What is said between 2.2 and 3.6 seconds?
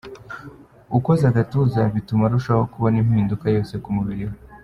arushaho kubona impinduka